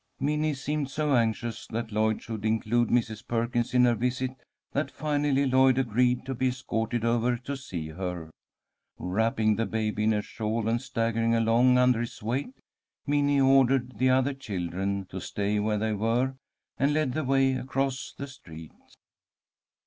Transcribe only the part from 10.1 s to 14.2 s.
a shawl, and staggering along under its weight, Minnie ordered the